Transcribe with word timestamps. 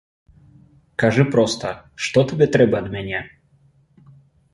Кажы 1.03 1.25
проста, 1.35 1.73
што 2.05 2.23
табе 2.31 2.47
трэба 2.57 2.75
ад 2.85 2.87
мяне? 2.95 3.19